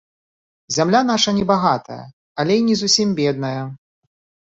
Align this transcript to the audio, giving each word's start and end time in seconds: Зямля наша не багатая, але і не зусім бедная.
Зямля 0.77 1.01
наша 1.09 1.33
не 1.39 1.43
багатая, 1.51 1.97
але 2.45 2.55
і 2.61 2.65
не 2.71 2.75
зусім 2.81 3.13
бедная. 3.21 3.61